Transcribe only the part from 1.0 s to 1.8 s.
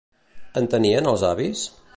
els avis?